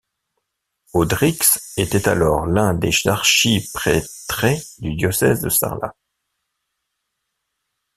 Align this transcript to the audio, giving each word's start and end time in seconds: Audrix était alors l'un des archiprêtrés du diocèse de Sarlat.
Audrix 0.93 1.37
était 1.77 2.09
alors 2.09 2.47
l'un 2.47 2.73
des 2.73 2.89
archiprêtrés 3.05 4.59
du 4.79 4.95
diocèse 4.95 5.41
de 5.41 5.49
Sarlat. 5.49 5.93